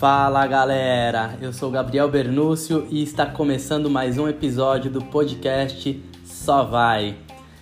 Fala 0.00 0.46
galera, 0.46 1.36
eu 1.42 1.52
sou 1.52 1.70
Gabriel 1.70 2.10
Bernúcio 2.10 2.86
e 2.90 3.02
está 3.02 3.26
começando 3.26 3.90
mais 3.90 4.16
um 4.16 4.26
episódio 4.26 4.90
do 4.90 5.04
podcast 5.04 6.02
Só 6.24 6.64
Vai. 6.64 7.16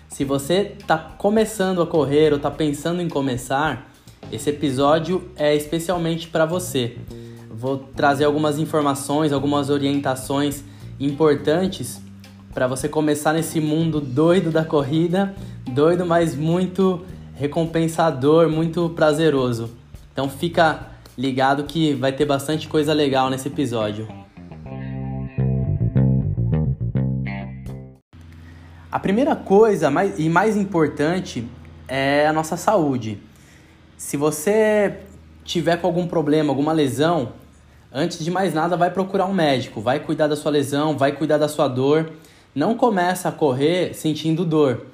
Se 0.06 0.24
você 0.24 0.76
está 0.78 0.96
começando 0.96 1.82
a 1.82 1.86
correr 1.86 2.30
ou 2.30 2.36
está 2.36 2.48
pensando 2.48 3.02
em 3.02 3.08
começar, 3.08 3.90
esse 4.30 4.50
episódio 4.50 5.30
é 5.34 5.52
especialmente 5.56 6.28
para 6.28 6.46
você. 6.46 6.96
Vou 7.50 7.78
trazer 7.78 8.24
algumas 8.24 8.56
informações, 8.56 9.32
algumas 9.32 9.68
orientações 9.68 10.62
importantes 11.00 12.00
para 12.54 12.68
você 12.68 12.88
começar 12.88 13.32
nesse 13.32 13.60
mundo 13.60 14.00
doido 14.00 14.52
da 14.52 14.64
corrida, 14.64 15.34
doido, 15.72 16.06
mas 16.06 16.36
muito 16.36 17.04
recompensador, 17.38 18.50
muito 18.50 18.90
prazeroso. 18.90 19.70
Então 20.12 20.28
fica 20.28 20.88
ligado 21.16 21.62
que 21.64 21.94
vai 21.94 22.10
ter 22.10 22.24
bastante 22.24 22.66
coisa 22.66 22.92
legal 22.92 23.30
nesse 23.30 23.46
episódio. 23.46 24.08
A 28.90 28.98
primeira 28.98 29.36
coisa 29.36 29.88
mais, 29.88 30.18
e 30.18 30.28
mais 30.28 30.56
importante 30.56 31.46
é 31.86 32.26
a 32.26 32.32
nossa 32.32 32.56
saúde. 32.56 33.20
Se 33.96 34.16
você 34.16 34.98
tiver 35.44 35.76
com 35.76 35.86
algum 35.86 36.08
problema, 36.08 36.50
alguma 36.50 36.72
lesão, 36.72 37.32
antes 37.92 38.24
de 38.24 38.30
mais 38.32 38.52
nada 38.52 38.76
vai 38.76 38.90
procurar 38.90 39.26
um 39.26 39.34
médico, 39.34 39.80
vai 39.80 40.00
cuidar 40.00 40.26
da 40.26 40.34
sua 40.34 40.50
lesão, 40.50 40.98
vai 40.98 41.12
cuidar 41.12 41.38
da 41.38 41.46
sua 41.46 41.68
dor. 41.68 42.10
Não 42.52 42.74
começa 42.74 43.28
a 43.28 43.32
correr 43.32 43.94
sentindo 43.94 44.44
dor 44.44 44.86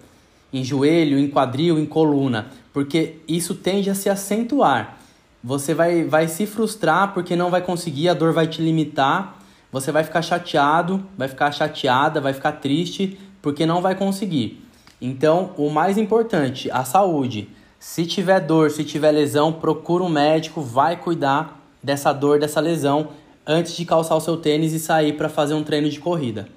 em 0.54 0.64
joelho, 0.64 1.18
em 1.18 1.28
quadril, 1.28 1.78
em 1.78 1.84
coluna, 1.84 2.46
porque 2.72 3.16
isso 3.28 3.54
tende 3.54 3.90
a 3.90 3.94
se 3.94 4.08
acentuar 4.08 4.98
você 5.44 5.74
vai, 5.74 6.04
vai 6.04 6.26
se 6.26 6.46
frustrar 6.46 7.12
porque 7.12 7.36
não 7.36 7.50
vai 7.50 7.60
conseguir, 7.60 8.08
a 8.08 8.14
dor 8.14 8.32
vai 8.32 8.46
te 8.46 8.62
limitar, 8.62 9.38
você 9.70 9.92
vai 9.92 10.02
ficar 10.02 10.22
chateado, 10.22 11.04
vai 11.18 11.28
ficar 11.28 11.52
chateada, 11.52 12.18
vai 12.18 12.32
ficar 12.32 12.52
triste 12.52 13.18
porque 13.42 13.66
não 13.66 13.82
vai 13.82 13.94
conseguir. 13.94 14.64
Então, 15.02 15.50
o 15.58 15.68
mais 15.68 15.98
importante, 15.98 16.70
a 16.70 16.82
saúde. 16.82 17.46
Se 17.78 18.06
tiver 18.06 18.40
dor, 18.40 18.70
se 18.70 18.82
tiver 18.84 19.10
lesão, 19.10 19.52
procura 19.52 20.02
um 20.02 20.08
médico, 20.08 20.62
vai 20.62 20.96
cuidar 20.96 21.60
dessa 21.82 22.10
dor, 22.10 22.40
dessa 22.40 22.58
lesão 22.58 23.08
antes 23.46 23.76
de 23.76 23.84
calçar 23.84 24.16
o 24.16 24.20
seu 24.20 24.38
tênis 24.38 24.72
e 24.72 24.78
sair 24.78 25.12
para 25.12 25.28
fazer 25.28 25.52
um 25.52 25.62
treino 25.62 25.90
de 25.90 26.00
corrida. 26.00 26.48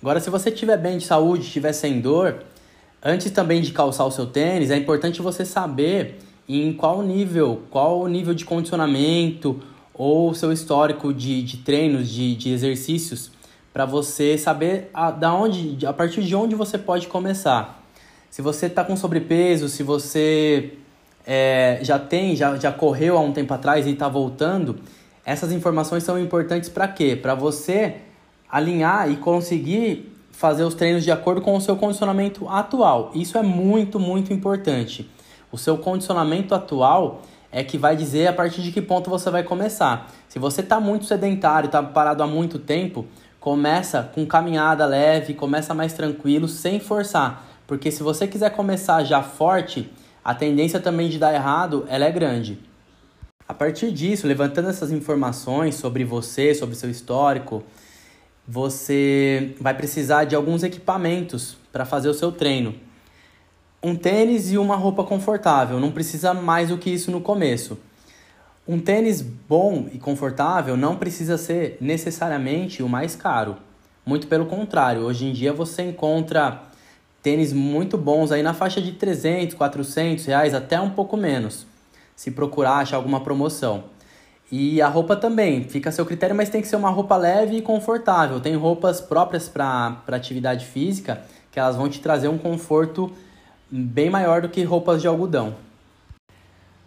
Agora, 0.00 0.18
se 0.18 0.30
você 0.30 0.48
estiver 0.48 0.78
bem 0.78 0.96
de 0.96 1.04
saúde, 1.04 1.44
estiver 1.44 1.74
sem 1.74 2.00
dor, 2.00 2.36
antes 3.06 3.30
também 3.30 3.62
de 3.62 3.70
calçar 3.70 4.04
o 4.04 4.10
seu 4.10 4.26
tênis, 4.26 4.70
é 4.70 4.76
importante 4.76 5.22
você 5.22 5.44
saber 5.44 6.18
em 6.48 6.72
qual 6.72 7.02
nível, 7.02 7.62
qual 7.70 8.06
nível 8.08 8.34
de 8.34 8.44
condicionamento 8.44 9.60
ou 9.94 10.34
seu 10.34 10.52
histórico 10.52 11.14
de, 11.14 11.42
de 11.42 11.58
treinos, 11.58 12.10
de, 12.10 12.34
de 12.34 12.50
exercícios, 12.50 13.30
para 13.72 13.84
você 13.84 14.36
saber 14.36 14.90
a, 14.92 15.10
da 15.10 15.32
onde, 15.32 15.86
a 15.86 15.92
partir 15.92 16.22
de 16.22 16.34
onde 16.34 16.56
você 16.56 16.76
pode 16.76 17.06
começar. 17.06 17.82
Se 18.28 18.42
você 18.42 18.66
está 18.66 18.84
com 18.84 18.96
sobrepeso, 18.96 19.68
se 19.68 19.82
você 19.82 20.74
é, 21.24 21.78
já 21.82 21.98
tem, 21.98 22.34
já, 22.34 22.56
já 22.56 22.72
correu 22.72 23.16
há 23.16 23.20
um 23.20 23.32
tempo 23.32 23.54
atrás 23.54 23.86
e 23.86 23.90
está 23.90 24.08
voltando, 24.08 24.80
essas 25.24 25.52
informações 25.52 26.02
são 26.02 26.18
importantes 26.18 26.68
para 26.68 26.88
quê? 26.88 27.14
Para 27.14 27.34
você 27.34 27.98
alinhar 28.50 29.10
e 29.10 29.16
conseguir 29.16 30.15
fazer 30.36 30.64
os 30.64 30.74
treinos 30.74 31.02
de 31.02 31.10
acordo 31.10 31.40
com 31.40 31.56
o 31.56 31.60
seu 31.60 31.76
condicionamento 31.76 32.46
atual. 32.46 33.10
Isso 33.14 33.38
é 33.38 33.42
muito, 33.42 33.98
muito 33.98 34.34
importante. 34.34 35.10
O 35.50 35.56
seu 35.56 35.78
condicionamento 35.78 36.54
atual 36.54 37.22
é 37.50 37.64
que 37.64 37.78
vai 37.78 37.96
dizer 37.96 38.26
a 38.26 38.34
partir 38.34 38.60
de 38.60 38.70
que 38.70 38.82
ponto 38.82 39.08
você 39.08 39.30
vai 39.30 39.42
começar. 39.42 40.12
Se 40.28 40.38
você 40.38 40.60
está 40.60 40.78
muito 40.78 41.06
sedentário, 41.06 41.68
está 41.68 41.82
parado 41.82 42.22
há 42.22 42.26
muito 42.26 42.58
tempo, 42.58 43.06
começa 43.40 44.02
com 44.14 44.26
caminhada 44.26 44.84
leve, 44.84 45.32
começa 45.32 45.72
mais 45.72 45.94
tranquilo, 45.94 46.46
sem 46.48 46.78
forçar. 46.80 47.46
Porque 47.66 47.90
se 47.90 48.02
você 48.02 48.26
quiser 48.26 48.50
começar 48.50 49.04
já 49.04 49.22
forte, 49.22 49.90
a 50.22 50.34
tendência 50.34 50.78
também 50.78 51.08
de 51.08 51.18
dar 51.18 51.32
errado 51.32 51.86
ela 51.88 52.04
é 52.04 52.10
grande. 52.10 52.58
A 53.48 53.54
partir 53.54 53.90
disso, 53.90 54.26
levantando 54.26 54.68
essas 54.68 54.92
informações 54.92 55.76
sobre 55.76 56.04
você, 56.04 56.54
sobre 56.54 56.74
seu 56.74 56.90
histórico, 56.90 57.64
você 58.46 59.54
vai 59.60 59.74
precisar 59.74 60.24
de 60.24 60.34
alguns 60.34 60.62
equipamentos 60.62 61.56
para 61.72 61.84
fazer 61.84 62.08
o 62.08 62.14
seu 62.14 62.30
treino 62.30 62.86
um 63.86 63.94
tênis 63.94 64.50
e 64.50 64.58
uma 64.58 64.74
roupa 64.74 65.04
confortável, 65.04 65.78
não 65.78 65.92
precisa 65.92 66.34
mais 66.34 66.70
do 66.70 66.76
que 66.76 66.90
isso 66.90 67.10
no 67.10 67.20
começo. 67.20 67.78
Um 68.66 68.80
tênis 68.80 69.22
bom 69.22 69.86
e 69.92 69.98
confortável 69.98 70.76
não 70.76 70.96
precisa 70.96 71.38
ser 71.38 71.78
necessariamente 71.80 72.82
o 72.82 72.88
mais 72.88 73.14
caro. 73.14 73.56
Muito 74.04 74.26
pelo 74.26 74.46
contrário, 74.46 75.02
hoje 75.02 75.26
em 75.26 75.32
dia 75.32 75.52
você 75.52 75.82
encontra 75.82 76.62
tênis 77.22 77.52
muito 77.52 77.96
bons 77.96 78.32
aí 78.32 78.42
na 78.42 78.52
faixa 78.52 78.82
de 78.82 78.90
300, 78.90 79.54
400 79.54 80.24
reais, 80.24 80.52
até 80.52 80.80
um 80.80 80.90
pouco 80.90 81.16
menos, 81.16 81.64
se 82.16 82.32
procurar 82.32 82.78
achar 82.78 82.96
alguma 82.96 83.20
promoção. 83.20 83.84
E 84.50 84.80
a 84.80 84.88
roupa 84.88 85.16
também, 85.16 85.64
fica 85.64 85.88
a 85.88 85.92
seu 85.92 86.06
critério, 86.06 86.36
mas 86.36 86.48
tem 86.48 86.62
que 86.62 86.68
ser 86.68 86.76
uma 86.76 86.90
roupa 86.90 87.16
leve 87.16 87.56
e 87.56 87.62
confortável. 87.62 88.40
Tem 88.40 88.54
roupas 88.54 89.00
próprias 89.00 89.48
para 89.48 90.02
atividade 90.08 90.64
física 90.64 91.22
que 91.50 91.58
elas 91.58 91.74
vão 91.74 91.88
te 91.88 92.00
trazer 92.00 92.28
um 92.28 92.38
conforto 92.38 93.10
bem 93.70 94.08
maior 94.08 94.42
do 94.42 94.48
que 94.48 94.62
roupas 94.62 95.00
de 95.00 95.08
algodão. 95.08 95.54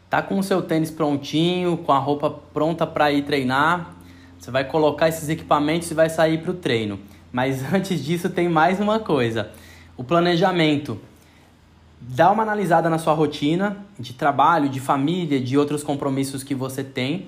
Tá 0.10 0.22
com 0.22 0.40
o 0.40 0.44
seu 0.44 0.62
tênis 0.62 0.90
prontinho, 0.90 1.78
com 1.78 1.92
a 1.92 2.00
roupa 2.00 2.32
pronta 2.54 2.88
para 2.88 3.12
ir 3.12 3.24
treinar, 3.24 3.96
você 4.40 4.52
vai 4.52 4.64
colocar 4.64 5.10
esses 5.10 5.28
equipamentos 5.28 5.92
e 5.92 5.94
vai 5.94 6.10
sair 6.10 6.42
para 6.42 6.52
o 6.52 6.54
treino. 6.54 7.00
Mas 7.32 7.62
antes 7.74 8.04
disso 8.04 8.30
tem 8.30 8.48
mais 8.48 8.80
uma 8.80 9.00
coisa: 9.00 9.52
o 9.98 10.04
planejamento. 10.04 11.00
Dá 12.02 12.32
uma 12.32 12.44
analisada 12.44 12.90
na 12.90 12.98
sua 12.98 13.12
rotina 13.12 13.86
de 14.00 14.14
trabalho, 14.14 14.70
de 14.70 14.80
família, 14.80 15.38
de 15.38 15.58
outros 15.58 15.84
compromissos 15.84 16.44
que 16.44 16.56
você 16.56 16.82
tem 16.82 17.28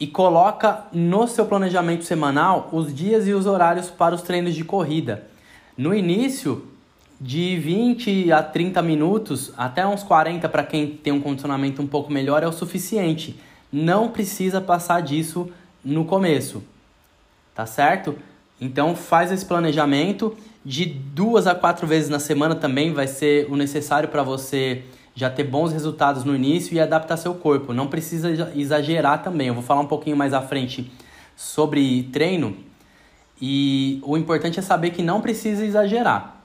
e 0.00 0.06
coloca 0.06 0.86
no 0.90 1.28
seu 1.28 1.44
planejamento 1.44 2.04
semanal 2.04 2.70
os 2.72 2.92
dias 2.92 3.28
e 3.28 3.34
os 3.34 3.44
horários 3.44 3.90
para 3.90 4.14
os 4.14 4.22
treinos 4.22 4.54
de 4.54 4.64
corrida. 4.64 5.26
No 5.76 5.94
início, 5.94 6.66
de 7.20 7.58
20 7.58 8.32
a 8.32 8.42
30 8.42 8.80
minutos, 8.80 9.52
até 9.58 9.86
uns 9.86 10.02
40 10.02 10.48
para 10.48 10.62
quem 10.64 10.88
tem 10.88 11.12
um 11.12 11.20
condicionamento 11.20 11.82
um 11.82 11.86
pouco 11.86 12.10
melhor 12.10 12.42
é 12.42 12.48
o 12.48 12.52
suficiente. 12.52 13.38
Não 13.70 14.08
precisa 14.08 14.58
passar 14.58 15.02
disso 15.02 15.50
no 15.84 16.06
começo. 16.06 16.62
Tá 17.54 17.66
certo? 17.66 18.16
Então 18.58 18.96
faz 18.96 19.30
esse 19.30 19.44
planejamento 19.44 20.34
de 20.64 20.86
duas 20.86 21.46
a 21.46 21.54
quatro 21.54 21.86
vezes 21.86 22.08
na 22.08 22.18
semana 22.18 22.54
também 22.54 22.94
vai 22.94 23.06
ser 23.06 23.46
o 23.50 23.56
necessário 23.56 24.08
para 24.08 24.22
você 24.22 24.84
já 25.14 25.28
ter 25.28 25.44
bons 25.44 25.72
resultados 25.72 26.24
no 26.24 26.34
início 26.34 26.74
e 26.74 26.80
adaptar 26.80 27.16
seu 27.16 27.34
corpo. 27.34 27.72
Não 27.72 27.86
precisa 27.86 28.30
exagerar 28.54 29.22
também. 29.22 29.48
Eu 29.48 29.54
vou 29.54 29.62
falar 29.62 29.80
um 29.80 29.86
pouquinho 29.86 30.16
mais 30.16 30.32
à 30.32 30.40
frente 30.40 30.90
sobre 31.36 32.04
treino 32.12 32.56
e 33.40 34.00
o 34.02 34.16
importante 34.16 34.58
é 34.58 34.62
saber 34.62 34.90
que 34.90 35.02
não 35.02 35.20
precisa 35.20 35.64
exagerar. 35.64 36.36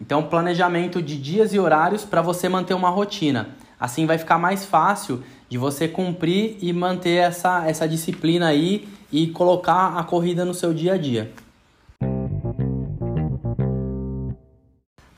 Então, 0.00 0.22
planejamento 0.24 1.00
de 1.00 1.16
dias 1.16 1.54
e 1.54 1.58
horários 1.58 2.04
para 2.04 2.22
você 2.22 2.48
manter 2.48 2.74
uma 2.74 2.90
rotina. 2.90 3.50
Assim 3.78 4.06
vai 4.06 4.18
ficar 4.18 4.38
mais 4.38 4.64
fácil 4.64 5.22
de 5.48 5.58
você 5.58 5.86
cumprir 5.88 6.56
e 6.60 6.72
manter 6.72 7.16
essa, 7.16 7.68
essa 7.68 7.86
disciplina 7.86 8.46
aí 8.46 8.88
e 9.12 9.28
colocar 9.28 9.98
a 9.98 10.02
corrida 10.02 10.44
no 10.44 10.54
seu 10.54 10.72
dia 10.72 10.94
a 10.94 10.96
dia. 10.96 11.32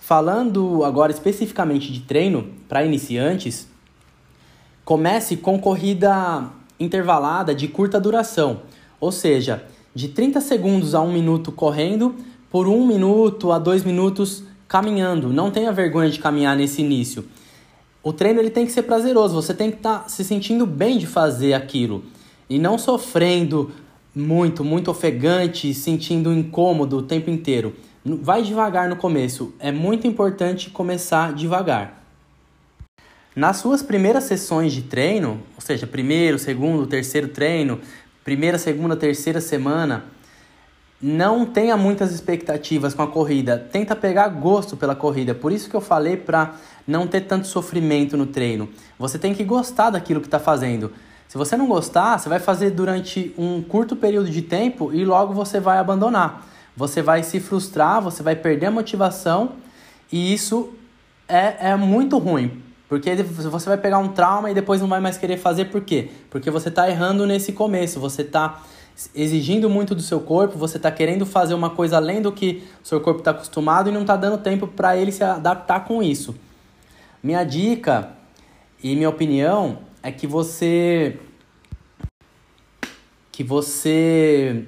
Falando 0.07 0.85
agora 0.85 1.11
especificamente 1.11 1.91
de 1.91 2.01
treino 2.01 2.49
para 2.69 2.85
iniciantes, 2.85 3.67
comece 4.85 5.35
com 5.35 5.59
corrida 5.59 6.51
intervalada 6.79 7.55
de 7.55 7.69
curta 7.69 7.99
duração, 7.99 8.61
ou 9.01 9.11
seja, 9.11 9.65
de 9.95 10.09
30 10.09 10.43
segundos 10.43 10.95
a 10.95 11.01
1 11.01 11.11
minuto 11.11 11.51
correndo, 11.51 12.17
por 12.51 12.69
1 12.69 12.87
minuto 12.87 13.51
a 13.51 13.59
2 13.59 13.83
minutos 13.83 14.45
caminhando. 14.69 15.33
Não 15.33 15.51
tenha 15.51 15.73
vergonha 15.73 16.11
de 16.11 16.19
caminhar 16.19 16.55
nesse 16.55 16.83
início. 16.83 17.25
O 18.03 18.13
treino 18.13 18.41
ele 18.41 18.51
tem 18.51 18.67
que 18.67 18.73
ser 18.73 18.83
prazeroso, 18.83 19.35
você 19.35 19.55
tem 19.55 19.71
que 19.71 19.79
estar 19.79 20.01
tá 20.01 20.09
se 20.11 20.23
sentindo 20.23 20.67
bem 20.67 20.99
de 20.99 21.07
fazer 21.07 21.55
aquilo 21.55 22.05
e 22.51 22.59
não 22.59 22.77
sofrendo 22.77 23.71
muito, 24.15 24.63
muito 24.63 24.91
ofegante, 24.91 25.73
sentindo 25.73 26.31
incômodo 26.31 26.99
o 26.99 27.03
tempo 27.03 27.31
inteiro. 27.31 27.75
Vai 28.07 28.43
devagar 28.43 28.87
no 28.87 28.97
começo, 28.97 29.55
é 29.59 29.73
muito 29.73 30.07
importante 30.07 30.69
começar 30.69 31.33
devagar. 31.33 32.05
Nas 33.35 33.57
suas 33.57 33.83
primeiras 33.83 34.25
sessões 34.25 34.75
de 34.75 34.83
treino, 34.83 35.41
ou 35.57 35.63
seja, 35.63 35.87
primeiro, 35.87 36.39
segundo, 36.39 36.87
terceiro 36.87 37.29
treino, 37.29 37.81
primeira, 38.23 38.59
segunda, 38.59 38.95
terceira 38.95 39.41
semana, 39.41 40.05
não 41.01 41.47
tenha 41.47 41.79
muitas 41.79 42.13
expectativas 42.13 42.93
com 42.93 43.01
a 43.01 43.07
corrida, 43.07 43.57
tenta 43.73 43.97
pegar 43.97 44.29
gosto 44.29 44.77
pela 44.77 44.95
corrida. 44.95 45.35
Por 45.35 45.51
isso 45.51 45.71
que 45.71 45.75
eu 45.75 45.81
falei 45.81 46.15
para 46.15 46.57
não 46.87 47.07
ter 47.07 47.23
tanto 47.23 47.47
sofrimento 47.47 48.19
no 48.19 48.27
treino. 48.27 48.69
Você 48.99 49.19
tem 49.19 49.33
que 49.33 49.45
gostar 49.45 49.89
daquilo 49.89 50.21
que 50.21 50.27
está 50.27 50.39
fazendo. 50.39 50.93
Se 51.27 51.39
você 51.39 51.57
não 51.57 51.67
gostar, 51.67 52.19
você 52.19 52.29
vai 52.29 52.39
fazer 52.39 52.69
durante 52.69 53.35
um 53.39 53.63
curto 53.63 53.97
período 53.97 54.29
de 54.29 54.43
tempo 54.43 54.93
e 54.93 55.07
logo 55.07 55.33
você 55.33 55.59
vai 55.59 55.79
abandonar. 55.79 56.54
Você 56.77 57.01
vai 57.03 57.23
se 57.23 57.41
frustrar, 57.41 58.03
você 58.03 58.23
vai 58.23 58.35
perder 58.35 58.67
a 58.67 58.71
motivação 58.71 59.53
e 60.11 60.33
isso 60.33 60.75
é, 61.29 61.71
é 61.71 61.77
muito 61.77 62.19
ruim. 62.19 62.63
Porque 62.89 63.15
você 63.15 63.69
vai 63.69 63.79
pegar 63.79 63.99
um 63.99 64.09
trauma 64.09 64.51
e 64.51 64.55
depois 64.55 64.81
não 64.81 64.89
vai 64.89 65.01
mais 65.01 65.17
querer 65.17 65.37
fazer, 65.37 65.67
por 65.67 65.81
quê? 65.81 66.11
Porque 66.31 66.51
você 66.51 66.69
está 66.69 66.89
errando 66.89 67.27
nesse 67.27 67.53
começo, 67.53 67.99
você 67.99 68.23
está 68.23 68.63
exigindo 69.15 69.69
muito 69.69 69.95
do 69.95 70.03
seu 70.03 70.21
corpo, 70.21 70.57
você 70.59 70.77
está 70.77 70.91
querendo 70.91 71.27
fazer 71.27 71.55
uma 71.55 71.71
coisa 71.71 71.97
além 71.97 72.23
do 72.23 72.31
que 72.31 72.63
seu 72.83 73.01
corpo 73.01 73.21
está 73.21 73.33
acostumado 73.33 73.89
e 73.89 73.93
não 73.93 74.03
está 74.03 74.17
dando 74.17 74.39
tempo 74.39 74.67
para 74.69 74.97
ele 74.97 75.11
se 75.11 75.25
adaptar 75.25 75.85
com 75.85 76.03
isso. 76.03 76.35
Minha 77.23 77.43
dica 77.43 78.11
e 78.83 78.95
minha 78.95 79.09
opinião 79.09 79.79
é 80.03 80.13
que 80.13 80.27
você 80.27 81.19
que 83.33 83.43
você 83.43 84.65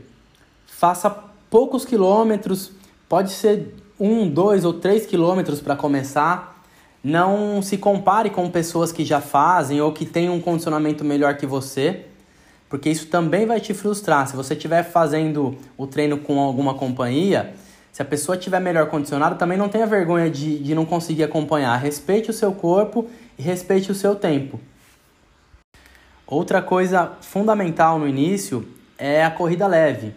faça 0.67 1.26
poucos 1.51 1.85
quilômetros, 1.85 2.73
pode 3.09 3.33
ser 3.33 3.75
um, 3.99 4.29
dois 4.29 4.65
ou 4.65 4.73
três 4.73 5.07
quilômetros 5.07 5.61
para 5.61 5.77
começar. 5.77 6.63
Não 7.03 7.63
se 7.63 7.77
compare 7.79 8.31
com 8.31 8.51
pessoas 8.51 8.93
que 8.93 9.05
já 9.05 9.21
fazem 9.21 9.81
ou 9.81 9.93
que 9.93 10.05
têm 10.05 10.29
um 10.29 10.41
condicionamento 10.41 11.05
melhor 11.05 11.37
que 11.37 11.47
você 11.47 12.05
porque 12.69 12.91
isso 12.91 13.07
também 13.07 13.47
vai 13.47 13.61
te 13.61 13.73
frustrar. 13.73 14.27
Se 14.27 14.35
você 14.35 14.55
estiver 14.55 14.83
fazendo 14.83 15.57
o 15.77 15.87
treino 15.87 16.19
com 16.19 16.41
alguma 16.41 16.75
companhia, 16.75 17.55
se 17.93 18.03
a 18.03 18.05
pessoa 18.05 18.37
estiver 18.37 18.61
melhor 18.61 18.89
condicionada, 18.89 19.37
também 19.37 19.57
não 19.57 19.69
tenha 19.69 19.87
vergonha 19.87 20.29
de, 20.29 20.59
de 20.59 20.75
não 20.75 20.85
conseguir 20.85 21.23
acompanhar. 21.23 21.77
Respeite 21.77 22.31
o 22.31 22.33
seu 22.33 22.53
corpo 22.53 23.09
e 23.39 23.43
respeite 23.43 23.91
o 23.91 23.95
seu 23.95 24.15
tempo. 24.15 24.61
Outra 26.27 26.61
coisa 26.61 27.13
fundamental 27.21 27.99
no 27.99 28.09
início 28.09 28.69
é 28.99 29.25
a 29.25 29.31
corrida 29.31 29.67
leve. 29.67 30.13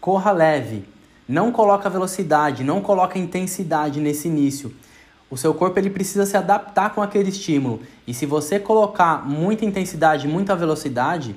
Corra 0.00 0.32
leve. 0.32 0.84
Não 1.28 1.52
coloca 1.52 1.90
velocidade, 1.90 2.64
não 2.64 2.80
coloca 2.80 3.18
intensidade 3.18 4.00
nesse 4.00 4.28
início. 4.28 4.74
O 5.30 5.36
seu 5.36 5.52
corpo 5.52 5.78
ele 5.78 5.90
precisa 5.90 6.24
se 6.24 6.36
adaptar 6.36 6.94
com 6.94 7.02
aquele 7.02 7.28
estímulo. 7.28 7.80
E 8.06 8.14
se 8.14 8.24
você 8.24 8.58
colocar 8.58 9.28
muita 9.28 9.64
intensidade, 9.64 10.26
muita 10.26 10.56
velocidade, 10.56 11.36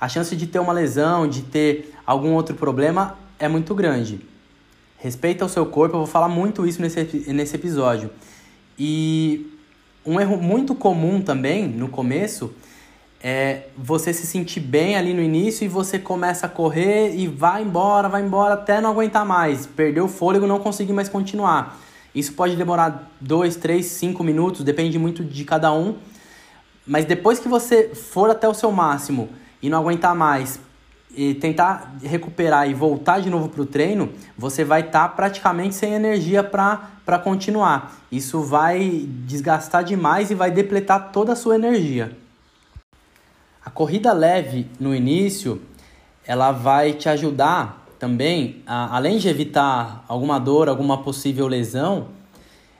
a 0.00 0.08
chance 0.08 0.36
de 0.36 0.46
ter 0.46 0.60
uma 0.60 0.72
lesão, 0.72 1.28
de 1.28 1.42
ter 1.42 1.92
algum 2.06 2.34
outro 2.34 2.54
problema 2.54 3.18
é 3.38 3.48
muito 3.48 3.74
grande. 3.74 4.20
Respeita 4.96 5.44
o 5.44 5.48
seu 5.48 5.66
corpo, 5.66 5.96
eu 5.96 6.00
vou 6.00 6.06
falar 6.06 6.28
muito 6.28 6.66
isso 6.66 6.80
nesse, 6.80 7.32
nesse 7.32 7.56
episódio. 7.56 8.10
E 8.78 9.58
um 10.06 10.20
erro 10.20 10.36
muito 10.36 10.74
comum 10.74 11.20
também 11.20 11.66
no 11.66 11.88
começo 11.88 12.54
é 13.22 13.66
você 13.76 14.12
se 14.12 14.26
sentir 14.26 14.60
bem 14.60 14.96
ali 14.96 15.12
no 15.12 15.22
início 15.22 15.64
e 15.64 15.68
você 15.68 15.98
começa 15.98 16.46
a 16.46 16.48
correr 16.48 17.14
e 17.14 17.26
vai 17.26 17.62
embora, 17.62 18.08
vai 18.08 18.22
embora 18.22 18.54
até 18.54 18.80
não 18.80 18.90
aguentar 18.90 19.26
mais, 19.26 19.66
perdeu 19.66 20.06
o 20.06 20.08
fôlego, 20.08 20.46
não 20.46 20.58
conseguir 20.58 20.94
mais 20.94 21.08
continuar. 21.08 21.78
Isso 22.14 22.32
pode 22.32 22.56
demorar 22.56 23.10
2, 23.20 23.56
3, 23.56 23.84
5 23.84 24.24
minutos, 24.24 24.64
depende 24.64 24.98
muito 24.98 25.22
de 25.22 25.44
cada 25.44 25.72
um. 25.72 25.96
Mas 26.86 27.04
depois 27.04 27.38
que 27.38 27.46
você 27.46 27.94
for 27.94 28.30
até 28.30 28.48
o 28.48 28.54
seu 28.54 28.72
máximo 28.72 29.28
e 29.62 29.68
não 29.68 29.78
aguentar 29.78 30.14
mais 30.14 30.58
e 31.14 31.34
tentar 31.34 31.96
recuperar 32.02 32.68
e 32.70 32.74
voltar 32.74 33.20
de 33.20 33.28
novo 33.28 33.48
para 33.48 33.62
o 33.62 33.66
treino, 33.66 34.10
você 34.36 34.64
vai 34.64 34.80
estar 34.80 35.08
tá 35.08 35.14
praticamente 35.14 35.74
sem 35.74 35.92
energia 35.92 36.42
para 36.42 37.18
continuar. 37.22 37.96
Isso 38.10 38.40
vai 38.40 39.06
desgastar 39.26 39.84
demais 39.84 40.30
e 40.30 40.34
vai 40.34 40.50
depletar 40.50 41.12
toda 41.12 41.32
a 41.32 41.36
sua 41.36 41.56
energia. 41.56 42.16
A 43.64 43.70
corrida 43.70 44.12
leve 44.12 44.66
no 44.78 44.94
início, 44.94 45.60
ela 46.26 46.52
vai 46.52 46.92
te 46.92 47.08
ajudar 47.08 47.86
também, 47.98 48.62
a, 48.66 48.96
além 48.96 49.18
de 49.18 49.28
evitar 49.28 50.04
alguma 50.08 50.38
dor, 50.38 50.68
alguma 50.68 51.02
possível 51.02 51.46
lesão, 51.46 52.08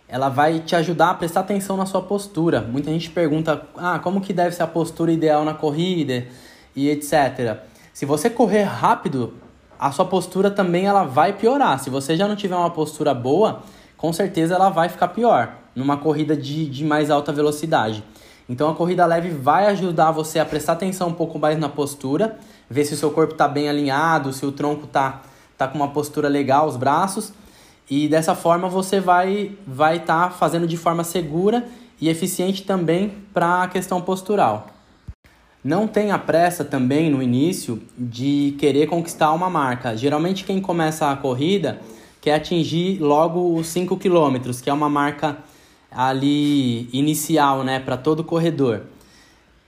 ela 0.09 0.29
vai 0.29 0.61
te 0.61 0.75
ajudar 0.75 1.11
a 1.11 1.15
prestar 1.15 1.41
atenção 1.41 1.77
na 1.77 1.87
sua 1.87 2.03
postura. 2.03 2.61
Muita 2.63 2.91
gente 2.91 3.11
pergunta, 3.11 3.67
ah, 3.77 3.99
como 3.99 4.21
que 4.21 4.33
deve 4.33 4.55
ser 4.55 4.63
a 4.63 4.67
postura 4.67 5.13
ideal 5.13 5.45
na 5.45 5.55
corrida? 5.55 6.27
e 6.75 6.89
etc. 6.89 7.59
Se 7.93 8.07
você 8.07 8.31
correr 8.31 8.63
rápido, 8.63 9.35
a 9.79 9.91
sua 9.93 10.05
postura 10.05 10.51
também 10.51 10.87
ela 10.87 11.05
vai 11.05 11.33
piorar. 11.33 11.79
Se 11.79 11.91
você 11.91 12.17
já 12.17 12.29
não 12.29 12.37
tiver 12.37 12.57
uma 12.57 12.71
postura 12.71 13.15
boa, 13.15 13.63
com 13.97 14.13
certeza 14.13 14.55
ela 14.55 14.71
vai 14.71 14.89
ficar 14.89 15.09
pior 15.09 15.55
numa 15.75 15.97
corrida 15.97 16.37
de, 16.37 16.67
de 16.67 16.85
mais 16.85 17.11
alta 17.11 17.33
velocidade. 17.33 18.05
Então 18.51 18.69
a 18.69 18.75
corrida 18.75 19.07
leve 19.07 19.31
vai 19.31 19.69
ajudar 19.69 20.11
você 20.11 20.41
a 20.41 20.45
prestar 20.45 20.73
atenção 20.73 21.11
um 21.11 21.15
pouco 21.15 21.39
mais 21.39 21.57
na 21.57 21.69
postura, 21.69 22.37
ver 22.69 22.85
se 22.85 22.95
o 22.95 22.97
seu 22.97 23.13
corpo 23.13 23.35
está 23.35 23.47
bem 23.47 23.69
alinhado, 23.69 24.33
se 24.33 24.45
o 24.45 24.51
tronco 24.51 24.87
está 24.87 25.23
tá 25.57 25.69
com 25.69 25.79
uma 25.79 25.87
postura 25.87 26.29
legal, 26.29 26.67
os 26.67 26.77
braços, 26.77 27.33
e 27.89 28.09
dessa 28.09 28.35
forma 28.35 28.69
você 28.69 28.99
vai 28.99 29.53
vai 29.65 29.99
estar 29.99 30.25
tá 30.25 30.31
fazendo 30.31 30.67
de 30.67 30.77
forma 30.77 31.05
segura 31.05 31.65
e 32.01 32.09
eficiente 32.09 32.65
também 32.65 33.15
para 33.33 33.63
a 33.63 33.69
questão 33.69 34.03
postural. 34.03 34.67
Não 35.63 35.87
tenha 35.87 36.19
pressa 36.19 36.65
também 36.65 37.09
no 37.09 37.23
início 37.23 37.81
de 37.97 38.57
querer 38.59 38.89
conquistar 38.89 39.31
uma 39.31 39.49
marca. 39.49 39.97
Geralmente 39.97 40.43
quem 40.43 40.61
começa 40.61 41.09
a 41.09 41.15
corrida 41.15 41.81
quer 42.21 42.35
atingir 42.35 42.99
logo 42.99 43.55
os 43.55 43.69
5 43.69 43.97
km, 43.97 44.51
que 44.61 44.69
é 44.69 44.73
uma 44.73 44.89
marca 44.89 45.39
ali 45.91 46.89
inicial, 46.93 47.65
né, 47.65 47.81
para 47.81 47.97
todo 47.97 48.23
corredor. 48.23 48.83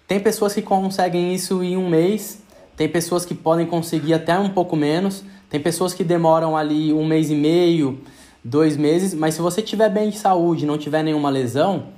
Tem 0.06 0.20
pessoas 0.20 0.54
que 0.54 0.62
conseguem 0.62 1.34
isso 1.34 1.62
em 1.62 1.76
um 1.76 1.88
mês, 1.88 2.42
tem 2.76 2.88
pessoas 2.88 3.24
que 3.24 3.34
podem 3.34 3.66
conseguir 3.66 4.14
até 4.14 4.38
um 4.38 4.50
pouco 4.50 4.76
menos, 4.76 5.24
tem 5.48 5.60
pessoas 5.60 5.94
que 5.94 6.04
demoram 6.04 6.56
ali 6.56 6.92
um 6.92 7.04
mês 7.04 7.30
e 7.30 7.34
meio, 7.34 8.00
dois 8.44 8.76
meses, 8.76 9.14
mas 9.14 9.34
se 9.34 9.40
você 9.40 9.62
tiver 9.62 9.88
bem 9.88 10.10
de 10.10 10.19
saúde, 10.19 10.66
não 10.66 10.78
tiver 10.78 11.02
nenhuma 11.02 11.30
lesão, 11.30 11.88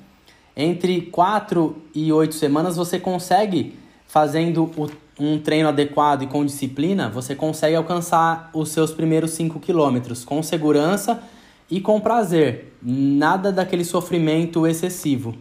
entre 0.56 1.02
4 1.02 1.76
e 1.94 2.12
8 2.12 2.34
semanas 2.34 2.76
você 2.76 2.98
consegue 2.98 3.76
fazendo 4.06 4.70
um 5.18 5.38
treino 5.38 5.68
adequado 5.68 6.22
e 6.22 6.26
com 6.26 6.44
disciplina, 6.44 7.08
você 7.08 7.34
consegue 7.34 7.76
alcançar 7.76 8.50
os 8.52 8.68
seus 8.70 8.92
primeiros 8.92 9.32
5 9.32 9.58
quilômetros 9.60 10.24
com 10.24 10.42
segurança 10.42 11.22
e 11.70 11.80
com 11.80 12.00
prazer, 12.00 12.72
nada 12.82 13.50
daquele 13.50 13.84
sofrimento 13.84 14.66
excessivo. 14.66 15.34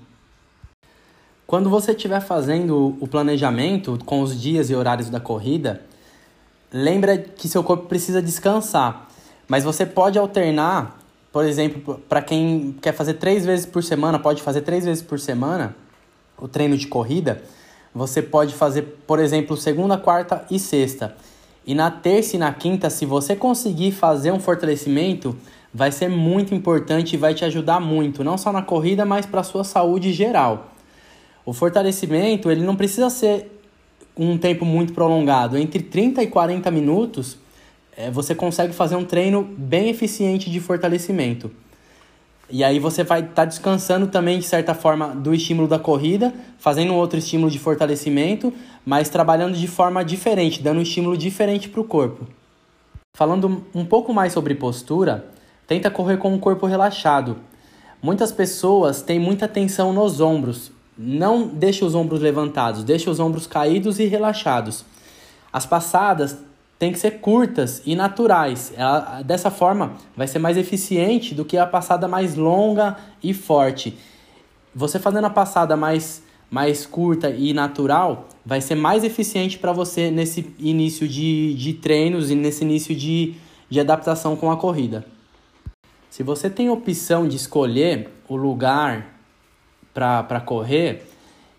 Quando 1.45 1.69
você 1.69 1.91
estiver 1.91 2.21
fazendo 2.21 2.97
o 2.99 3.07
planejamento 3.07 3.99
com 4.05 4.21
os 4.21 4.39
dias 4.39 4.69
e 4.69 4.75
horários 4.75 5.09
da 5.09 5.19
corrida, 5.19 5.81
lembra 6.71 7.17
que 7.17 7.47
seu 7.47 7.63
corpo 7.63 7.87
precisa 7.87 8.21
descansar, 8.21 9.09
mas 9.47 9.63
você 9.63 9.85
pode 9.85 10.17
alternar, 10.17 10.99
por 11.31 11.45
exemplo, 11.45 12.01
para 12.07 12.21
quem 12.21 12.75
quer 12.81 12.93
fazer 12.93 13.15
três 13.15 13.45
vezes 13.45 13.65
por 13.65 13.83
semana, 13.83 14.17
pode 14.17 14.41
fazer 14.41 14.61
três 14.61 14.85
vezes 14.85 15.03
por 15.03 15.19
semana 15.19 15.75
o 16.37 16.47
treino 16.47 16.77
de 16.77 16.87
corrida 16.87 17.43
você 17.93 18.21
pode 18.21 18.55
fazer, 18.55 18.81
por 19.05 19.19
exemplo, 19.19 19.55
segunda, 19.55 19.97
quarta 19.97 20.43
e 20.49 20.57
sexta. 20.57 21.15
E 21.65 21.75
na 21.75 21.91
terça 21.91 22.35
e 22.35 22.39
na 22.39 22.51
quinta, 22.51 22.89
se 22.89 23.05
você 23.05 23.35
conseguir 23.35 23.91
fazer 23.91 24.31
um 24.31 24.39
fortalecimento, 24.39 25.37
vai 25.73 25.91
ser 25.91 26.07
muito 26.07 26.53
importante 26.53 27.13
e 27.13 27.17
vai 27.17 27.33
te 27.33 27.43
ajudar 27.43 27.79
muito, 27.79 28.23
não 28.23 28.37
só 28.37 28.51
na 28.51 28.61
corrida, 28.61 29.03
mas 29.05 29.25
para 29.25 29.41
a 29.41 29.43
sua 29.43 29.63
saúde 29.63 30.13
geral. 30.13 30.71
O 31.45 31.51
fortalecimento, 31.51 32.51
ele 32.51 32.63
não 32.63 32.75
precisa 32.75 33.09
ser 33.09 33.59
um 34.15 34.37
tempo 34.37 34.63
muito 34.63 34.93
prolongado, 34.93 35.57
entre 35.57 35.81
30 35.81 36.21
e 36.21 36.27
40 36.27 36.69
minutos, 36.69 37.37
é, 37.97 38.11
você 38.11 38.35
consegue 38.35 38.73
fazer 38.73 38.95
um 38.95 39.03
treino 39.03 39.43
bem 39.43 39.89
eficiente 39.89 40.49
de 40.51 40.59
fortalecimento. 40.59 41.51
E 42.49 42.63
aí 42.63 42.77
você 42.77 43.03
vai 43.03 43.21
estar 43.21 43.33
tá 43.33 43.45
descansando 43.45 44.07
também, 44.07 44.37
de 44.37 44.45
certa 44.45 44.75
forma, 44.75 45.07
do 45.07 45.33
estímulo 45.33 45.67
da 45.67 45.79
corrida, 45.79 46.33
fazendo 46.59 46.93
outro 46.93 47.17
estímulo 47.17 47.49
de 47.49 47.57
fortalecimento, 47.57 48.53
mas 48.85 49.09
trabalhando 49.09 49.57
de 49.57 49.67
forma 49.67 50.03
diferente, 50.03 50.61
dando 50.61 50.77
um 50.77 50.83
estímulo 50.83 51.17
diferente 51.17 51.69
para 51.69 51.81
o 51.81 51.83
corpo. 51.83 52.27
Falando 53.15 53.65
um 53.73 53.85
pouco 53.85 54.13
mais 54.13 54.33
sobre 54.33 54.53
postura, 54.55 55.32
tenta 55.73 55.89
correr 55.89 56.17
com 56.17 56.35
o 56.35 56.39
corpo 56.39 56.67
relaxado. 56.67 57.37
Muitas 57.99 58.31
pessoas 58.31 59.01
têm 59.01 59.19
muita 59.19 59.47
tensão 59.47 59.91
nos 59.91 60.21
ombros. 60.21 60.71
Não 60.95 61.47
deixe 61.47 61.83
os 61.83 61.95
ombros 61.95 62.21
levantados, 62.21 62.83
deixe 62.83 63.09
os 63.09 63.19
ombros 63.19 63.47
caídos 63.47 63.97
e 63.97 64.05
relaxados. 64.05 64.85
As 65.51 65.65
passadas 65.65 66.37
tem 66.77 66.91
que 66.91 66.99
ser 66.99 67.19
curtas 67.21 67.81
e 67.87 67.95
naturais. 67.95 68.71
Ela, 68.77 69.23
dessa 69.23 69.49
forma, 69.49 69.93
vai 70.15 70.27
ser 70.27 70.37
mais 70.37 70.57
eficiente 70.57 71.33
do 71.33 71.43
que 71.43 71.57
a 71.57 71.65
passada 71.65 72.07
mais 72.07 72.35
longa 72.35 72.95
e 73.23 73.33
forte. 73.33 73.97
Você 74.75 74.99
fazendo 74.99 75.25
a 75.25 75.31
passada 75.31 75.75
mais, 75.75 76.21
mais 76.51 76.85
curta 76.85 77.31
e 77.31 77.51
natural, 77.51 78.27
vai 78.45 78.61
ser 78.61 78.75
mais 78.75 79.03
eficiente 79.03 79.57
para 79.57 79.71
você 79.71 80.11
nesse 80.11 80.53
início 80.59 81.07
de, 81.07 81.55
de 81.55 81.73
treinos 81.73 82.29
e 82.29 82.35
nesse 82.35 82.63
início 82.63 82.95
de, 82.95 83.33
de 83.67 83.79
adaptação 83.79 84.35
com 84.35 84.51
a 84.51 84.57
corrida. 84.57 85.03
Se 86.13 86.21
você 86.21 86.47
tem 86.47 86.69
opção 86.69 87.27
de 87.27 87.35
escolher 87.35 88.07
o 88.29 88.35
lugar 88.35 89.15
para 89.91 90.39
correr, 90.39 91.07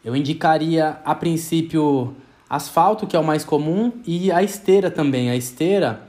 eu 0.05 0.15
indicaria 0.15 1.01
a 1.05 1.13
princípio 1.13 2.15
asfalto, 2.49 3.05
que 3.05 3.17
é 3.17 3.19
o 3.19 3.25
mais 3.25 3.45
comum, 3.45 3.91
e 4.07 4.31
a 4.31 4.45
esteira 4.45 4.93
também. 4.93 5.29
A 5.29 5.35
esteira 5.35 6.03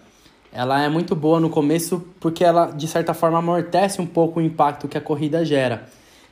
ela 0.53 0.79
é 0.79 0.87
muito 0.87 1.15
boa 1.15 1.39
no 1.39 1.49
começo 1.49 2.05
porque 2.19 2.43
ela, 2.43 2.67
de 2.67 2.87
certa 2.87 3.15
forma, 3.15 3.39
amortece 3.39 3.99
um 3.99 4.05
pouco 4.05 4.39
o 4.39 4.43
impacto 4.43 4.87
que 4.87 4.95
a 4.95 5.01
corrida 5.01 5.43
gera. 5.43 5.89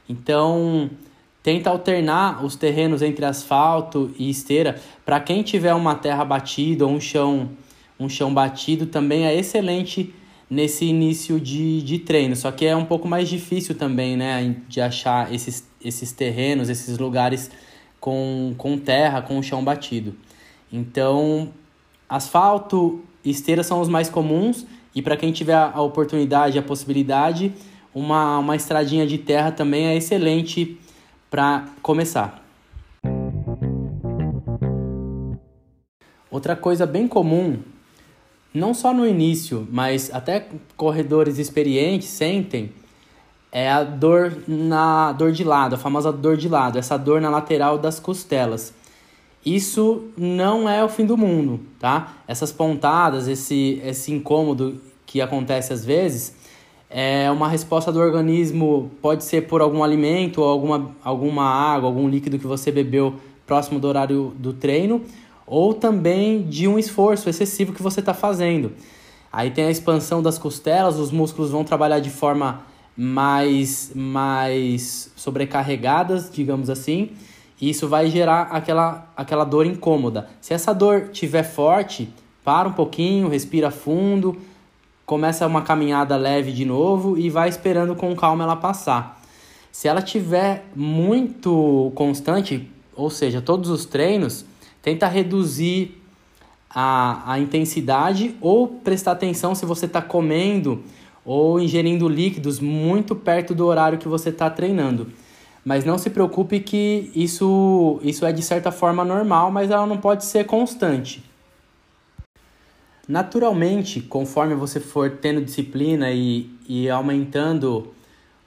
Então, 0.07 0.91
tenta 1.41 1.71
alternar 1.71 2.45
os 2.45 2.55
terrenos 2.55 3.01
entre 3.01 3.25
asfalto 3.25 4.13
e 4.19 4.29
esteira. 4.29 4.79
Para 5.03 5.19
quem 5.19 5.41
tiver 5.41 5.73
uma 5.73 5.95
terra 5.95 6.23
batida 6.23 6.85
ou 6.85 6.91
um 6.91 7.01
chão, 7.01 7.49
um 7.99 8.07
chão 8.07 8.31
batido, 8.31 8.85
também 8.85 9.25
é 9.25 9.35
excelente 9.35 10.13
nesse 10.49 10.85
início 10.85 11.39
de, 11.39 11.81
de 11.81 11.99
treino. 11.99 12.35
Só 12.35 12.51
que 12.51 12.65
é 12.65 12.75
um 12.75 12.85
pouco 12.85 13.07
mais 13.07 13.29
difícil 13.29 13.75
também, 13.75 14.15
né, 14.17 14.55
de 14.67 14.81
achar 14.81 15.33
esses, 15.33 15.67
esses 15.83 16.11
terrenos, 16.11 16.69
esses 16.69 16.97
lugares 16.97 17.49
com, 17.99 18.53
com 18.57 18.77
terra, 18.77 19.21
com 19.21 19.41
chão 19.41 19.63
batido. 19.63 20.15
Então, 20.71 21.49
asfalto 22.09 23.01
Esteiras 23.23 23.65
são 23.65 23.79
os 23.79 23.87
mais 23.87 24.09
comuns 24.09 24.65
e 24.93 25.01
para 25.01 25.15
quem 25.15 25.31
tiver 25.31 25.55
a 25.55 25.81
oportunidade, 25.81 26.59
a 26.59 26.61
possibilidade, 26.61 27.53
uma, 27.95 28.39
uma 28.39 28.55
estradinha 28.55 29.07
de 29.07 29.17
terra 29.17 29.51
também 29.51 29.87
é 29.87 29.95
excelente 29.95 30.77
para 31.29 31.65
começar. 31.81 32.43
Outra 36.29 36.55
coisa 36.55 36.85
bem 36.85 37.07
comum, 37.07 37.59
não 38.53 38.73
só 38.73 38.93
no 38.93 39.07
início, 39.07 39.67
mas 39.71 40.13
até 40.13 40.47
corredores 40.77 41.37
experientes 41.37 42.09
sentem, 42.09 42.71
é 43.51 43.71
a 43.71 43.83
dor 43.83 44.35
na 44.47 45.11
dor 45.11 45.31
de 45.31 45.43
lado, 45.43 45.75
a 45.75 45.77
famosa 45.77 46.11
dor 46.11 46.37
de 46.37 46.49
lado, 46.49 46.77
essa 46.77 46.97
dor 46.97 47.21
na 47.21 47.29
lateral 47.29 47.77
das 47.77 47.99
costelas 47.99 48.73
isso 49.45 50.05
não 50.17 50.69
é 50.69 50.83
o 50.83 50.87
fim 50.87 51.05
do 51.05 51.17
mundo, 51.17 51.59
tá? 51.77 52.13
Essas 52.27 52.51
pontadas, 52.51 53.27
esse, 53.27 53.81
esse 53.83 54.11
incômodo 54.11 54.79
que 55.05 55.21
acontece 55.21 55.73
às 55.73 55.83
vezes, 55.83 56.35
é 56.89 57.29
uma 57.29 57.49
resposta 57.49 57.91
do 57.91 57.99
organismo, 57.99 58.91
pode 59.01 59.23
ser 59.23 59.41
por 59.41 59.61
algum 59.61 59.83
alimento, 59.83 60.41
alguma, 60.41 60.95
alguma 61.03 61.43
água, 61.43 61.89
algum 61.89 62.07
líquido 62.07 62.39
que 62.39 62.47
você 62.47 62.71
bebeu 62.71 63.15
próximo 63.45 63.79
do 63.79 63.87
horário 63.87 64.33
do 64.37 64.53
treino, 64.53 65.01
ou 65.45 65.73
também 65.73 66.43
de 66.43 66.67
um 66.67 66.79
esforço 66.79 67.29
excessivo 67.29 67.73
que 67.73 67.81
você 67.81 67.99
está 67.99 68.13
fazendo. 68.13 68.73
Aí 69.31 69.51
tem 69.51 69.65
a 69.65 69.71
expansão 69.71 70.21
das 70.21 70.37
costelas, 70.37 70.97
os 70.97 71.11
músculos 71.11 71.51
vão 71.51 71.63
trabalhar 71.63 71.99
de 71.99 72.09
forma 72.09 72.61
mais, 72.95 73.91
mais 73.95 75.11
sobrecarregadas, 75.15 76.29
digamos 76.31 76.69
assim, 76.69 77.09
e 77.59 77.69
isso 77.69 77.87
vai 77.87 78.09
gerar 78.09 78.43
aquela, 78.43 79.11
aquela 79.17 79.43
dor 79.43 79.65
incômoda. 79.65 80.29
Se 80.39 80.53
essa 80.53 80.73
dor 80.73 81.09
tiver 81.11 81.43
forte, 81.43 82.09
para 82.43 82.67
um 82.67 82.73
pouquinho, 82.73 83.29
respira 83.29 83.71
fundo, 83.71 84.37
começa 85.05 85.47
uma 85.47 85.61
caminhada 85.61 86.15
leve 86.15 86.51
de 86.51 86.65
novo 86.65 87.17
e 87.17 87.29
vai 87.29 87.49
esperando 87.49 87.95
com 87.95 88.15
calma 88.15 88.43
ela 88.43 88.55
passar. 88.55 89.21
Se 89.71 89.87
ela 89.87 90.01
tiver 90.01 90.65
muito 90.75 91.91
constante, 91.95 92.69
ou 92.95 93.09
seja, 93.09 93.41
todos 93.41 93.69
os 93.69 93.85
treinos, 93.85 94.45
tenta 94.83 95.07
reduzir 95.07 95.99
a, 96.69 97.33
a 97.33 97.39
intensidade 97.39 98.35
ou 98.41 98.67
prestar 98.67 99.13
atenção 99.13 99.55
se 99.55 99.65
você 99.65 99.87
está 99.87 100.01
comendo 100.01 100.83
ou 101.25 101.59
ingerindo 101.59 102.07
líquidos 102.07 102.59
muito 102.59 103.15
perto 103.15 103.55
do 103.55 103.65
horário 103.65 103.97
que 103.97 104.07
você 104.07 104.29
está 104.29 104.49
treinando. 104.49 105.07
Mas 105.63 105.85
não 105.85 105.97
se 105.97 106.09
preocupe 106.09 106.59
que 106.59 107.09
isso, 107.15 107.97
isso 108.03 108.25
é 108.25 108.33
de 108.33 108.41
certa 108.41 108.71
forma 108.71 109.05
normal, 109.05 109.49
mas 109.49 109.71
ela 109.71 109.87
não 109.87 109.97
pode 109.97 110.25
ser 110.25 110.45
constante. 110.45 111.23
Naturalmente, 113.07 114.01
conforme 114.01 114.53
você 114.55 114.81
for 114.81 115.09
tendo 115.09 115.41
disciplina 115.41 116.11
e, 116.11 116.49
e 116.67 116.89
aumentando 116.89 117.93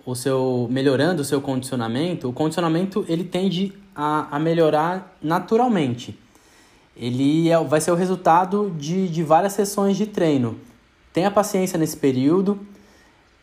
o 0.04 0.14
seu, 0.14 0.68
melhorando 0.70 1.22
o 1.22 1.24
seu 1.24 1.40
condicionamento, 1.40 2.28
o 2.28 2.32
condicionamento 2.32 3.04
ele 3.08 3.24
tende 3.24 3.72
a, 3.94 4.36
a 4.36 4.38
melhorar 4.38 5.16
naturalmente. 5.22 6.18
Ele 6.96 7.50
é, 7.50 7.62
vai 7.62 7.80
ser 7.80 7.90
o 7.90 7.94
resultado 7.94 8.72
de, 8.78 9.08
de 9.08 9.22
várias 9.22 9.52
sessões 9.52 9.96
de 9.96 10.06
treino. 10.06 10.56
Tenha 11.12 11.30
paciência 11.30 11.78
nesse 11.78 11.96
período, 11.96 12.58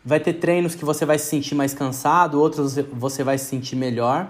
Vai 0.05 0.19
ter 0.19 0.33
treinos 0.33 0.75
que 0.75 0.83
você 0.83 1.05
vai 1.05 1.17
se 1.17 1.27
sentir 1.27 1.55
mais 1.55 1.73
cansado, 1.73 2.39
outros 2.39 2.75
você 2.91 3.23
vai 3.23 3.37
se 3.37 3.45
sentir 3.45 3.77
melhor. 3.77 4.27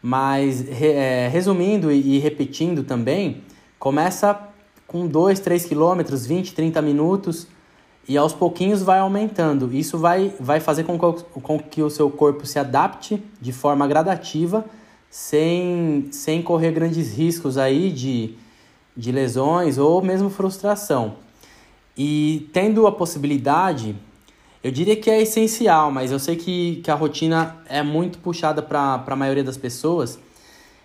Mas 0.00 0.64
é, 0.80 1.28
resumindo 1.28 1.90
e, 1.90 2.18
repetindo 2.18 2.84
também, 2.84 3.42
começa 3.78 4.38
com 4.86 5.06
2, 5.06 5.40
3 5.40 5.64
quilômetros, 5.64 6.24
20, 6.24 6.54
30 6.54 6.80
minutos 6.80 7.46
e 8.08 8.16
aos 8.16 8.32
pouquinhos 8.32 8.82
vai 8.82 9.00
aumentando. 9.00 9.74
Isso 9.74 9.98
vai, 9.98 10.32
vai 10.38 10.60
fazer 10.60 10.84
com 10.84 10.96
que, 10.96 11.24
com 11.40 11.58
que 11.58 11.82
o 11.82 11.90
seu 11.90 12.08
corpo 12.08 12.46
se 12.46 12.58
adapte 12.58 13.22
de 13.40 13.52
forma 13.52 13.86
gradativa, 13.88 14.64
sem, 15.10 16.08
sem 16.12 16.40
correr 16.40 16.70
grandes 16.70 17.12
riscos 17.12 17.58
aí 17.58 17.90
de, 17.90 18.36
de 19.00 19.10
lesões 19.10 19.78
ou 19.78 20.02
mesmo 20.02 20.28
frustração. 20.28 21.16
E 21.96 22.48
tendo 22.52 22.86
a 22.86 22.92
possibilidade 22.92 23.96
eu 24.62 24.70
diria 24.70 24.94
que 24.94 25.08
é 25.08 25.22
essencial, 25.22 25.90
mas 25.90 26.12
eu 26.12 26.18
sei 26.18 26.36
que, 26.36 26.82
que 26.84 26.90
a 26.90 26.94
rotina 26.94 27.56
é 27.66 27.82
muito 27.82 28.18
puxada 28.18 28.60
para 28.60 29.02
a 29.06 29.16
maioria 29.16 29.42
das 29.42 29.56
pessoas. 29.56 30.18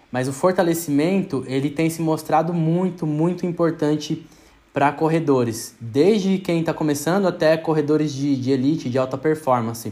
Mas 0.10 0.29
o 0.29 0.34
fortalecimento 0.34 1.43
ele 1.45 1.69
tem 1.69 1.89
se 1.89 2.01
mostrado 2.01 2.53
muito, 2.53 3.05
muito 3.05 3.45
importante 3.45 4.25
para 4.74 4.93
corredores, 4.93 5.75
desde 5.79 6.38
quem 6.38 6.62
está 6.62 6.74
começando 6.74 7.27
até 7.27 7.57
corredores 7.57 8.13
de, 8.13 8.38
de 8.38 8.51
elite, 8.51 8.89
de 8.89 8.98
alta 8.98 9.17
performance. 9.17 9.91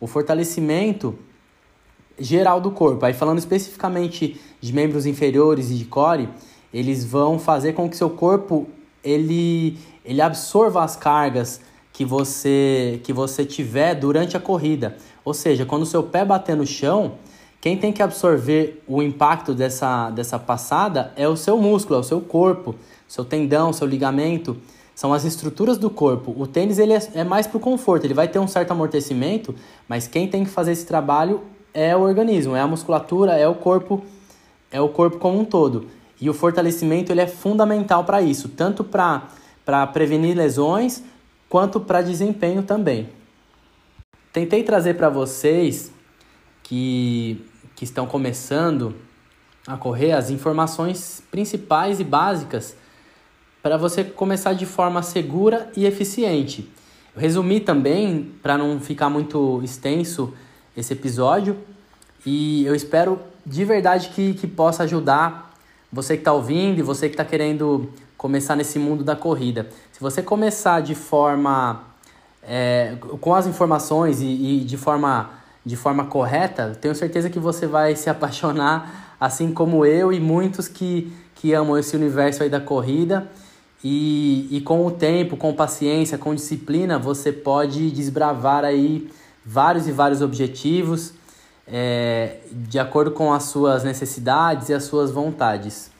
O 0.00 0.06
fortalecimento 0.06 1.18
geral 2.16 2.60
do 2.60 2.70
corpo, 2.70 3.04
aí 3.04 3.12
falando 3.12 3.38
especificamente 3.38 4.40
de 4.60 4.72
membros 4.72 5.04
inferiores 5.04 5.70
e 5.72 5.74
de 5.74 5.84
core, 5.84 6.28
eles 6.76 7.02
vão 7.02 7.38
fazer 7.38 7.72
com 7.72 7.88
que 7.88 7.96
seu 7.96 8.10
corpo 8.10 8.66
ele, 9.02 9.78
ele 10.04 10.20
absorva 10.20 10.84
as 10.84 10.94
cargas 10.94 11.58
que 11.90 12.04
você 12.04 13.00
que 13.02 13.14
você 13.14 13.46
tiver 13.46 13.94
durante 13.94 14.36
a 14.36 14.40
corrida. 14.40 14.98
Ou 15.24 15.32
seja, 15.32 15.64
quando 15.64 15.86
seu 15.86 16.02
pé 16.02 16.22
bater 16.22 16.54
no 16.54 16.66
chão, 16.66 17.14
quem 17.62 17.78
tem 17.78 17.94
que 17.94 18.02
absorver 18.02 18.82
o 18.86 19.02
impacto 19.02 19.54
dessa, 19.54 20.10
dessa 20.10 20.38
passada 20.38 21.14
é 21.16 21.26
o 21.26 21.34
seu 21.34 21.56
músculo, 21.56 21.96
é 21.96 22.00
o 22.00 22.04
seu 22.04 22.20
corpo, 22.20 22.74
seu 23.08 23.24
tendão, 23.24 23.72
seu 23.72 23.86
ligamento, 23.86 24.54
são 24.94 25.14
as 25.14 25.24
estruturas 25.24 25.78
do 25.78 25.88
corpo. 25.88 26.34
O 26.36 26.46
tênis 26.46 26.78
ele 26.78 26.92
é, 26.92 27.00
é 27.14 27.24
mais 27.24 27.46
para 27.46 27.56
o 27.56 27.60
conforto, 27.60 28.04
ele 28.04 28.12
vai 28.12 28.28
ter 28.28 28.38
um 28.38 28.46
certo 28.46 28.72
amortecimento, 28.72 29.54
mas 29.88 30.06
quem 30.06 30.28
tem 30.28 30.44
que 30.44 30.50
fazer 30.50 30.72
esse 30.72 30.84
trabalho 30.84 31.40
é 31.72 31.96
o 31.96 32.00
organismo, 32.00 32.54
é 32.54 32.60
a 32.60 32.66
musculatura, 32.66 33.32
é 33.32 33.48
o 33.48 33.54
corpo, 33.54 34.04
é 34.70 34.78
o 34.78 34.90
corpo 34.90 35.16
como 35.16 35.40
um 35.40 35.44
todo. 35.44 35.95
E 36.20 36.30
o 36.30 36.34
fortalecimento 36.34 37.12
ele 37.12 37.20
é 37.20 37.26
fundamental 37.26 38.04
para 38.04 38.22
isso, 38.22 38.48
tanto 38.48 38.82
para 38.82 39.86
prevenir 39.92 40.36
lesões, 40.36 41.02
quanto 41.48 41.80
para 41.80 42.02
desempenho 42.02 42.62
também. 42.62 43.08
Tentei 44.32 44.62
trazer 44.62 44.94
para 44.94 45.08
vocês 45.08 45.92
que, 46.62 47.44
que 47.74 47.84
estão 47.84 48.06
começando 48.06 48.94
a 49.66 49.76
correr 49.76 50.12
as 50.12 50.30
informações 50.30 51.22
principais 51.30 52.00
e 52.00 52.04
básicas 52.04 52.76
para 53.62 53.76
você 53.76 54.04
começar 54.04 54.52
de 54.52 54.64
forma 54.64 55.02
segura 55.02 55.70
e 55.76 55.86
eficiente. 55.86 56.70
Resumi 57.16 57.60
também, 57.60 58.32
para 58.42 58.56
não 58.56 58.78
ficar 58.78 59.08
muito 59.08 59.60
extenso 59.62 60.34
esse 60.76 60.92
episódio, 60.92 61.58
e 62.24 62.64
eu 62.64 62.74
espero 62.74 63.18
de 63.44 63.64
verdade 63.64 64.10
que, 64.10 64.34
que 64.34 64.46
possa 64.46 64.82
ajudar 64.82 65.55
você 65.92 66.14
que 66.14 66.20
está 66.20 66.32
ouvindo 66.32 66.78
e 66.78 66.82
você 66.82 67.08
que 67.08 67.14
está 67.14 67.24
querendo 67.24 67.90
começar 68.16 68.56
nesse 68.56 68.78
mundo 68.78 69.04
da 69.04 69.14
corrida. 69.14 69.68
Se 69.92 70.00
você 70.00 70.22
começar 70.22 70.80
de 70.80 70.94
forma 70.94 71.84
é, 72.42 72.96
com 73.20 73.34
as 73.34 73.46
informações 73.46 74.20
e, 74.20 74.26
e, 74.26 74.60
de 74.64 74.76
forma 74.76 75.30
de 75.64 75.74
forma 75.74 76.04
correta, 76.06 76.78
tenho 76.80 76.94
certeza 76.94 77.28
que 77.28 77.40
você 77.40 77.66
vai 77.66 77.96
se 77.96 78.08
apaixonar, 78.10 79.16
assim 79.18 79.52
como 79.52 79.84
eu 79.84 80.12
e 80.12 80.20
muitos 80.20 80.68
que, 80.68 81.12
que 81.34 81.52
amam 81.52 81.76
esse 81.76 81.96
universo 81.96 82.44
aí 82.44 82.48
da 82.48 82.60
corrida. 82.60 83.28
E, 83.82 84.48
e 84.50 84.60
com 84.60 84.86
o 84.86 84.90
tempo, 84.90 85.36
com 85.36 85.52
paciência, 85.52 86.16
com 86.16 86.34
disciplina, 86.34 86.98
você 86.98 87.32
pode 87.32 87.90
desbravar 87.90 88.64
aí 88.64 89.10
vários 89.44 89.86
e 89.86 89.92
vários 89.92 90.22
objetivos 90.22 91.12
é, 91.66 92.38
de 92.50 92.78
acordo 92.78 93.10
com 93.10 93.32
as 93.32 93.44
suas 93.44 93.82
necessidades 93.82 94.68
e 94.68 94.74
as 94.74 94.84
suas 94.84 95.10
vontades. 95.10 95.90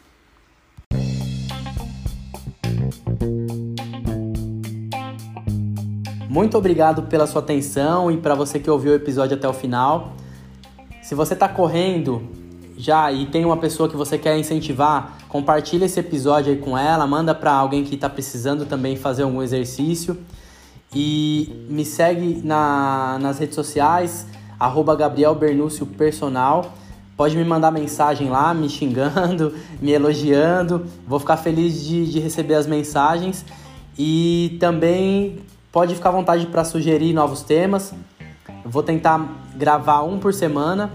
Muito 6.28 6.58
obrigado 6.58 7.04
pela 7.04 7.26
sua 7.26 7.40
atenção 7.40 8.10
e 8.10 8.18
para 8.18 8.34
você 8.34 8.58
que 8.58 8.70
ouviu 8.70 8.92
o 8.92 8.94
episódio 8.94 9.36
até 9.36 9.48
o 9.48 9.54
final. 9.54 10.12
Se 11.02 11.14
você 11.14 11.32
está 11.32 11.48
correndo 11.48 12.28
já 12.76 13.10
e 13.10 13.24
tem 13.24 13.44
uma 13.44 13.56
pessoa 13.56 13.88
que 13.88 13.96
você 13.96 14.18
quer 14.18 14.38
incentivar, 14.38 15.16
compartilha 15.28 15.86
esse 15.86 15.98
episódio 15.98 16.52
aí 16.52 16.58
com 16.58 16.76
ela, 16.76 17.06
manda 17.06 17.34
para 17.34 17.52
alguém 17.52 17.84
que 17.84 17.94
está 17.94 18.10
precisando 18.10 18.66
também 18.66 18.96
fazer 18.96 19.22
algum 19.22 19.42
exercício. 19.42 20.18
E 20.94 21.66
me 21.70 21.84
segue 21.84 22.42
na, 22.44 23.18
nas 23.20 23.38
redes 23.38 23.54
sociais, 23.54 24.26
arroba 24.58 24.94
Gabriel 24.94 25.34
Bernúcio 25.34 25.86
Personal. 25.86 26.72
Pode 27.16 27.36
me 27.36 27.44
mandar 27.44 27.70
mensagem 27.70 28.28
lá, 28.28 28.52
me 28.52 28.68
xingando, 28.68 29.54
me 29.80 29.92
elogiando. 29.92 30.86
Vou 31.06 31.18
ficar 31.18 31.36
feliz 31.36 31.82
de, 31.82 32.10
de 32.10 32.20
receber 32.20 32.54
as 32.54 32.66
mensagens. 32.66 33.44
E 33.98 34.56
também 34.60 35.38
pode 35.72 35.94
ficar 35.94 36.10
à 36.10 36.12
vontade 36.12 36.46
para 36.46 36.64
sugerir 36.64 37.12
novos 37.12 37.42
temas. 37.42 37.94
vou 38.64 38.82
tentar 38.82 39.26
gravar 39.56 40.02
um 40.02 40.18
por 40.18 40.34
semana 40.34 40.90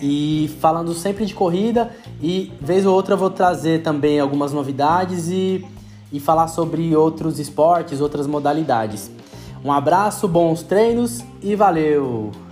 e 0.00 0.50
falando 0.60 0.92
sempre 0.94 1.24
de 1.24 1.34
corrida 1.34 1.90
e 2.22 2.52
vez 2.60 2.84
ou 2.84 2.94
outra 2.94 3.16
vou 3.16 3.30
trazer 3.30 3.82
também 3.82 4.20
algumas 4.20 4.52
novidades 4.52 5.28
e, 5.28 5.64
e 6.12 6.20
falar 6.20 6.48
sobre 6.48 6.94
outros 6.96 7.38
esportes, 7.38 8.00
outras 8.00 8.26
modalidades. 8.26 9.10
Um 9.64 9.72
abraço, 9.72 10.28
bons 10.28 10.62
treinos 10.62 11.24
e 11.42 11.54
valeu! 11.54 12.43